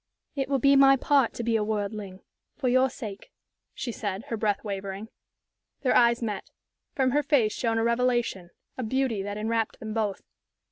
[0.35, 2.21] "It will be my part to be a worldling
[2.57, 3.31] for your sake,"
[3.75, 5.09] she said, her breath wavering.
[5.81, 6.49] Their eyes met.
[6.95, 10.23] From her face shone a revelation, a beauty that enwrapped them both.